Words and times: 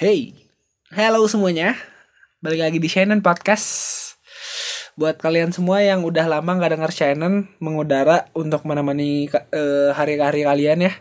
Hey, 0.00 0.32
hello 0.96 1.28
semuanya. 1.28 1.76
Balik 2.40 2.64
lagi 2.64 2.78
di 2.80 2.88
Shannon 2.88 3.20
Podcast. 3.20 3.68
Buat 4.96 5.20
kalian 5.20 5.52
semua 5.52 5.84
yang 5.84 6.08
udah 6.08 6.24
lama 6.24 6.56
gak 6.56 6.72
denger 6.72 6.88
Shannon 6.88 7.52
mengudara 7.60 8.24
untuk 8.32 8.64
menemani 8.64 9.28
uh, 9.28 9.92
hari-hari 9.92 10.48
kalian 10.48 10.88
ya. 10.88 10.92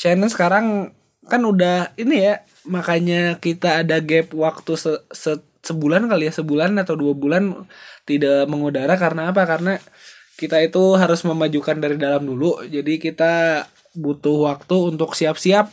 Shannon 0.00 0.32
sekarang 0.32 0.96
kan 1.28 1.44
udah 1.44 1.92
ini 2.00 2.24
ya, 2.24 2.40
makanya 2.64 3.36
kita 3.36 3.84
ada 3.84 4.00
gap 4.00 4.32
waktu 4.32 4.80
se, 4.80 4.96
se 5.12 5.36
sebulan 5.60 6.08
kali 6.08 6.24
ya, 6.24 6.32
sebulan 6.32 6.72
atau 6.80 6.96
dua 6.96 7.12
bulan 7.12 7.68
tidak 8.08 8.48
mengudara 8.48 8.96
karena 8.96 9.28
apa? 9.28 9.44
Karena 9.44 9.76
kita 10.40 10.56
itu 10.64 10.96
harus 10.96 11.20
memajukan 11.28 11.76
dari 11.76 12.00
dalam 12.00 12.24
dulu. 12.24 12.64
Jadi 12.64 12.96
kita 12.96 13.68
butuh 13.92 14.48
waktu 14.48 14.88
untuk 14.88 15.12
siap-siap 15.12 15.68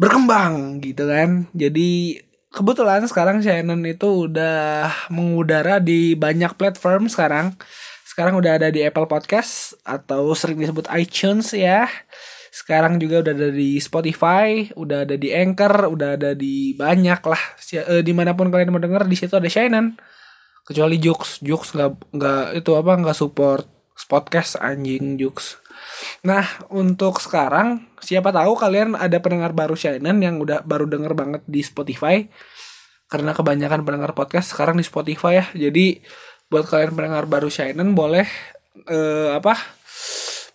berkembang 0.00 0.80
gitu 0.80 1.04
kan. 1.04 1.44
Jadi 1.52 2.16
kebetulan 2.48 3.04
sekarang 3.04 3.44
Shannon 3.44 3.84
itu 3.84 4.32
udah 4.32 4.88
mengudara 5.12 5.76
di 5.76 6.16
banyak 6.16 6.56
platform 6.56 7.12
sekarang. 7.12 7.52
Sekarang 8.08 8.40
udah 8.40 8.56
ada 8.56 8.68
di 8.72 8.80
Apple 8.80 9.04
Podcast 9.04 9.76
atau 9.84 10.32
sering 10.32 10.56
disebut 10.56 10.88
iTunes 10.96 11.52
ya. 11.52 11.84
Sekarang 12.50 12.98
juga 12.98 13.22
udah 13.22 13.32
ada 13.36 13.50
di 13.54 13.78
Spotify, 13.78 14.66
udah 14.74 15.06
ada 15.06 15.14
di 15.14 15.30
Anchor, 15.30 15.86
udah 15.92 16.18
ada 16.18 16.34
di 16.34 16.74
banyak 16.74 17.20
lah. 17.22 17.42
E, 17.70 18.02
di 18.02 18.10
mana 18.10 18.34
pun 18.34 18.50
kalian 18.50 18.74
mau 18.74 18.82
denger 18.82 19.06
di 19.06 19.14
situ 19.14 19.36
ada 19.36 19.46
Shannon. 19.46 19.94
Kecuali 20.66 20.98
Jux, 20.98 21.38
Jux 21.44 21.76
nggak 21.76 22.10
nggak 22.10 22.44
itu 22.58 22.70
apa 22.74 22.92
nggak 22.98 23.16
support 23.16 23.79
podcast 24.06 24.56
anjing 24.60 25.18
Jux. 25.18 25.58
Nah, 26.24 26.44
untuk 26.72 27.18
sekarang 27.18 27.88
siapa 28.00 28.30
tahu 28.30 28.56
kalian 28.56 28.96
ada 28.96 29.18
pendengar 29.20 29.52
baru 29.52 29.76
Shannon 29.76 30.20
yang 30.20 30.40
udah 30.40 30.64
baru 30.64 30.86
denger 30.88 31.12
banget 31.16 31.42
di 31.48 31.60
Spotify. 31.64 32.24
Karena 33.10 33.34
kebanyakan 33.34 33.82
pendengar 33.82 34.14
podcast 34.14 34.54
sekarang 34.54 34.78
di 34.78 34.84
Spotify 34.86 35.42
ya. 35.42 35.46
Jadi 35.68 35.98
buat 36.46 36.68
kalian 36.68 36.94
pendengar 36.94 37.26
baru 37.26 37.50
Shannon 37.50 37.92
boleh 37.92 38.26
eh, 38.86 39.30
apa? 39.34 39.80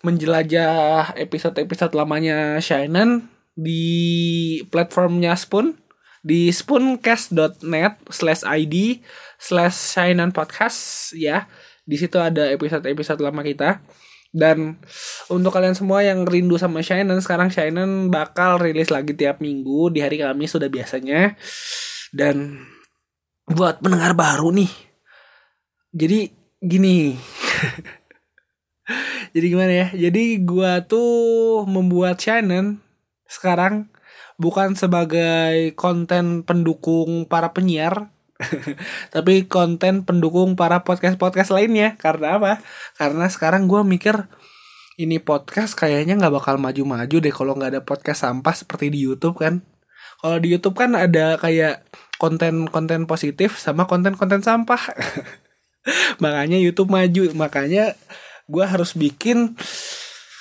menjelajah 0.04 1.18
episode-episode 1.18 1.90
lamanya 1.98 2.62
Shannon 2.62 3.26
di 3.58 4.62
platformnya 4.70 5.34
Spoon 5.34 5.74
di 6.22 6.50
spooncast.net 6.54 8.06
slash 8.10 8.42
id 8.46 9.02
slash 9.38 9.74
Shannon 9.94 10.30
podcast 10.30 11.10
ya 11.14 11.50
di 11.86 11.96
situ 11.96 12.18
ada 12.18 12.50
episode-episode 12.50 13.22
lama 13.22 13.40
kita. 13.46 13.80
Dan 14.36 14.76
untuk 15.32 15.54
kalian 15.54 15.72
semua 15.72 16.04
yang 16.04 16.28
rindu 16.28 16.60
sama 16.60 16.84
Shannon 16.84 17.22
sekarang 17.24 17.48
Shannon 17.48 18.12
bakal 18.12 18.60
rilis 18.60 18.92
lagi 18.92 19.16
tiap 19.16 19.40
minggu 19.40 19.88
di 19.94 20.04
hari 20.04 20.20
Kamis 20.20 20.52
sudah 20.52 20.68
biasanya. 20.68 21.38
Dan 22.12 22.60
buat 23.48 23.80
pendengar 23.80 24.12
baru 24.12 24.52
nih 24.52 24.86
jadi 25.96 26.28
gini. 26.60 27.16
Jadi 29.34 29.46
gimana 29.48 29.72
ya? 29.72 29.88
Jadi 29.96 30.44
gua 30.44 30.84
tuh 30.84 31.64
membuat 31.64 32.20
Shannon 32.20 32.84
sekarang 33.24 33.88
bukan 34.36 34.76
sebagai 34.76 35.72
konten 35.72 36.44
pendukung 36.44 37.24
para 37.24 37.50
penyiar 37.56 38.12
tapi 39.14 39.48
konten 39.48 40.04
pendukung 40.04 40.54
para 40.54 40.84
podcast 40.84 41.16
podcast 41.16 41.52
lainnya. 41.52 41.96
Karena 41.96 42.36
apa? 42.36 42.52
Karena 42.96 43.26
sekarang 43.28 43.68
gue 43.68 43.80
mikir 43.82 44.28
ini 44.96 45.20
podcast 45.20 45.76
kayaknya 45.76 46.16
nggak 46.16 46.32
bakal 46.32 46.56
maju-maju 46.56 47.16
deh 47.20 47.34
kalau 47.34 47.52
nggak 47.52 47.70
ada 47.76 47.82
podcast 47.84 48.24
sampah 48.24 48.54
seperti 48.56 48.88
di 48.88 49.04
YouTube 49.04 49.40
kan? 49.40 49.60
Kalau 50.20 50.40
di 50.40 50.48
YouTube 50.48 50.76
kan 50.80 50.96
ada 50.96 51.36
kayak 51.36 51.84
konten-konten 52.16 53.04
positif 53.04 53.60
sama 53.60 53.84
konten-konten 53.84 54.40
sampah. 54.40 54.80
Makanya 56.24 56.56
YouTube 56.56 56.88
maju. 56.88 57.28
Makanya 57.36 57.92
gue 58.48 58.64
harus 58.64 58.96
bikin 58.96 59.54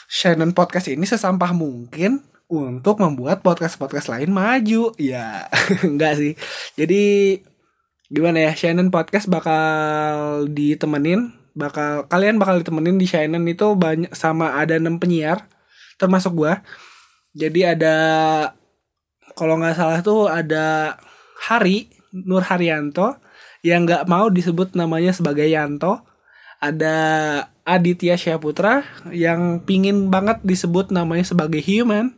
Shannon 0.07 0.55
podcast 0.55 0.87
ini 0.87 1.03
sesampah 1.03 1.51
mungkin 1.51 2.23
untuk 2.47 3.03
membuat 3.03 3.43
podcast-podcast 3.43 4.07
lain 4.07 4.31
maju. 4.31 4.95
Ya 4.95 5.51
enggak 5.87 6.15
sih. 6.15 6.33
Jadi 6.79 7.03
gimana 8.13 8.49
ya 8.49 8.51
Shannon 8.53 8.93
podcast 8.93 9.25
bakal 9.25 10.45
ditemenin 10.53 11.33
bakal 11.57 12.05
kalian 12.11 12.37
bakal 12.37 12.61
ditemenin 12.61 12.99
di 13.01 13.07
Shannon 13.09 13.47
itu 13.49 13.73
banyak 13.73 14.13
sama 14.13 14.59
ada 14.59 14.77
enam 14.77 14.99
penyiar 14.99 15.47
termasuk 15.95 16.35
gua. 16.35 16.61
Jadi 17.35 17.67
ada 17.67 17.95
kalau 19.35 19.59
nggak 19.59 19.75
salah 19.75 19.99
tuh 19.99 20.27
ada 20.31 20.95
Hari 21.47 21.91
Nur 22.15 22.43
Haryanto 22.43 23.19
yang 23.65 23.83
nggak 23.83 24.07
mau 24.07 24.31
disebut 24.31 24.75
namanya 24.77 25.11
sebagai 25.11 25.47
Yanto. 25.47 26.03
Ada 26.63 26.95
Aditya 27.67 28.15
Syaputra 28.15 28.85
yang 29.11 29.59
pingin 29.67 30.07
banget 30.07 30.39
disebut 30.45 30.93
namanya 30.93 31.27
sebagai 31.27 31.59
human. 31.59 32.15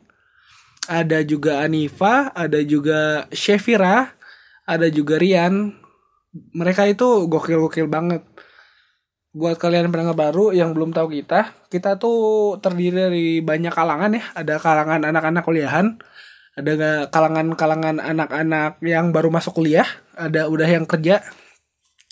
Ada 0.87 1.25
juga 1.25 1.65
Anifa 1.65 2.31
ada 2.31 2.61
juga 2.63 3.25
Shefira 3.33 4.16
ada 4.67 4.87
juga 4.91 5.15
Rian. 5.15 5.71
Mereka 6.53 6.85
itu 6.91 7.25
gokil-gokil 7.31 7.87
banget. 7.87 8.21
Buat 9.31 9.57
kalian 9.57 9.89
pendengar 9.89 10.17
baru 10.17 10.51
yang 10.51 10.75
belum 10.75 10.91
tahu 10.91 11.13
kita 11.13 11.69
kita 11.71 11.95
tuh 11.95 12.57
terdiri 12.59 12.95
dari 13.07 13.25
banyak 13.39 13.73
kalangan 13.73 14.11
ya. 14.11 14.23
Ada 14.35 14.59
kalangan 14.59 15.01
anak-anak 15.07 15.43
kuliahan 15.47 15.97
ada 16.57 17.05
kalangan-kalangan 17.13 18.01
anak-anak 18.01 18.81
yang 18.81 19.13
baru 19.13 19.29
masuk 19.29 19.61
kuliah 19.61 19.85
ada 20.17 20.49
udah 20.49 20.65
yang 20.65 20.89
kerja 20.89 21.21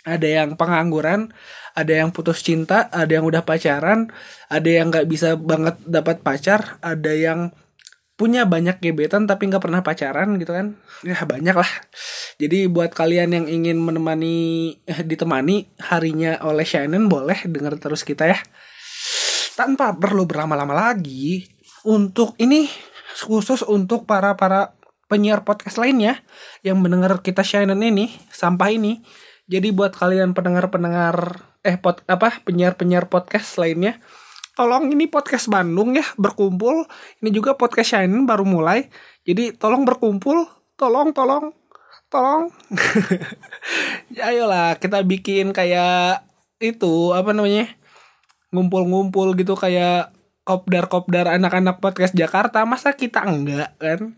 ada 0.06 0.28
yang 0.30 0.54
pengangguran 0.54 1.34
ada 1.74 1.90
yang 2.06 2.14
putus 2.14 2.46
cinta 2.46 2.86
ada 2.94 3.10
yang 3.10 3.26
udah 3.26 3.42
pacaran 3.42 4.14
ada 4.46 4.70
yang 4.70 4.94
nggak 4.94 5.10
bisa 5.10 5.34
banget 5.34 5.82
dapat 5.90 6.22
pacar 6.22 6.78
ada 6.86 7.10
yang 7.10 7.50
punya 8.16 8.48
banyak 8.48 8.80
gebetan 8.80 9.28
tapi 9.28 9.52
nggak 9.52 9.64
pernah 9.64 9.84
pacaran 9.84 10.40
gitu 10.40 10.52
kan? 10.56 10.80
Ya 11.04 11.20
banyak 11.24 11.56
lah 11.56 11.72
jadi 12.36 12.68
buat 12.68 12.92
kalian 12.92 13.32
yang 13.32 13.46
ingin 13.48 13.80
menemani 13.80 14.36
eh, 14.84 15.00
ditemani 15.00 15.72
harinya 15.88 16.36
oleh 16.44 16.68
Shannon 16.68 17.08
boleh 17.08 17.48
dengar 17.48 17.80
terus 17.80 18.04
kita 18.04 18.28
ya. 18.28 18.40
Tanpa 19.56 19.96
perlu 19.96 20.28
berlama-lama 20.28 20.76
lagi 20.76 21.48
untuk 21.88 22.36
ini 22.36 22.68
khusus 23.24 23.64
untuk 23.64 24.04
para 24.04 24.36
para 24.36 24.76
penyiar 25.08 25.48
podcast 25.48 25.80
lainnya 25.80 26.20
yang 26.60 26.84
mendengar 26.84 27.24
kita 27.24 27.40
Shannon 27.40 27.80
ini 27.80 28.12
sampah 28.28 28.68
ini. 28.68 29.00
Jadi 29.48 29.72
buat 29.72 29.96
kalian 29.96 30.36
pendengar-pendengar 30.36 31.40
eh 31.64 31.80
pot 31.80 32.04
apa 32.12 32.44
penyiar-penyiar 32.44 33.08
podcast 33.08 33.56
lainnya 33.56 34.04
tolong 34.56 34.90
ini 34.90 35.06
podcast 35.12 35.52
Bandung 35.52 35.94
ya 35.94 36.06
berkumpul. 36.16 36.88
Ini 37.22 37.30
juga 37.30 37.54
podcast 37.60 37.94
Shine 37.94 38.24
baru 38.24 38.48
mulai. 38.48 38.88
Jadi 39.28 39.54
tolong 39.54 39.84
berkumpul, 39.84 40.48
tolong 40.80 41.12
tolong 41.12 41.52
tolong. 42.10 42.48
ya 44.16 44.32
ayolah 44.32 44.80
kita 44.80 45.04
bikin 45.04 45.52
kayak 45.52 46.24
itu 46.64 47.12
apa 47.12 47.36
namanya? 47.36 47.68
ngumpul-ngumpul 48.56 49.36
gitu 49.36 49.52
kayak 49.60 50.16
kopdar-kopdar 50.48 51.28
anak-anak 51.28 51.84
podcast 51.84 52.16
Jakarta. 52.16 52.64
Masa 52.64 52.96
kita 52.96 53.28
enggak 53.28 53.76
kan? 53.76 54.16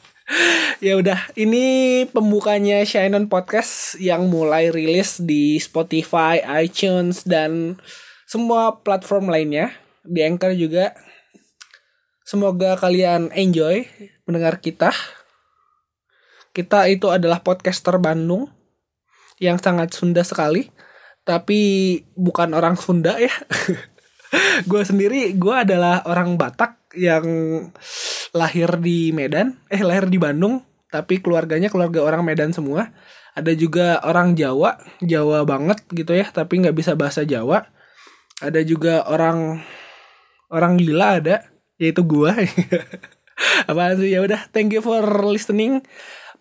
ya 0.84 0.96
udah, 0.96 1.20
ini 1.36 2.06
pembukanya 2.08 2.80
Shinon 2.88 3.28
Podcast 3.28 4.00
yang 4.00 4.32
mulai 4.32 4.72
rilis 4.72 5.20
di 5.20 5.60
Spotify, 5.60 6.40
iTunes 6.64 7.28
dan 7.28 7.76
semua 8.30 8.78
platform 8.86 9.26
lainnya 9.26 9.74
di 10.06 10.22
Anchor 10.22 10.54
juga. 10.54 10.94
Semoga 12.22 12.78
kalian 12.78 13.34
enjoy 13.34 13.90
mendengar 14.22 14.62
kita. 14.62 14.94
Kita 16.54 16.86
itu 16.86 17.10
adalah 17.10 17.42
podcaster 17.42 17.98
Bandung 17.98 18.46
yang 19.42 19.58
sangat 19.58 19.90
Sunda 19.90 20.22
sekali, 20.22 20.70
tapi 21.26 21.58
bukan 22.14 22.54
orang 22.54 22.78
Sunda 22.78 23.18
ya. 23.18 23.34
gue 24.70 24.82
sendiri, 24.86 25.34
gue 25.34 25.54
adalah 25.66 26.06
orang 26.06 26.38
Batak 26.38 26.94
yang 26.94 27.26
lahir 28.30 28.78
di 28.78 29.10
Medan, 29.10 29.58
eh 29.66 29.82
lahir 29.82 30.06
di 30.06 30.22
Bandung, 30.22 30.62
tapi 30.86 31.18
keluarganya 31.18 31.66
keluarga 31.66 32.06
orang 32.06 32.22
Medan 32.22 32.54
semua. 32.54 32.94
Ada 33.34 33.58
juga 33.58 33.98
orang 34.06 34.38
Jawa, 34.38 34.78
Jawa 35.02 35.42
banget 35.42 35.82
gitu 35.90 36.14
ya, 36.14 36.30
tapi 36.30 36.62
nggak 36.62 36.78
bisa 36.78 36.94
bahasa 36.94 37.26
Jawa 37.26 37.79
ada 38.40 38.60
juga 38.64 39.04
orang 39.06 39.60
orang 40.50 40.80
gila 40.80 41.20
ada 41.20 41.46
yaitu 41.80 42.04
gua. 42.04 42.36
Apa 43.70 43.96
sih? 43.96 44.12
Ya 44.12 44.20
udah 44.20 44.48
thank 44.52 44.72
you 44.72 44.84
for 44.84 45.00
listening. 45.24 45.80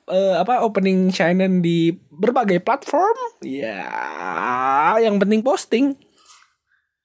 Uh, 0.10 0.42
apa 0.42 0.66
opening 0.66 1.14
channel 1.14 1.62
di 1.62 1.94
berbagai 2.10 2.66
platform. 2.66 3.14
Ya 3.46 3.86
yang 4.98 5.22
penting 5.22 5.46
posting 5.46 5.94